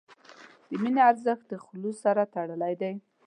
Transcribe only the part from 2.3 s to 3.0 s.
تړلی دی.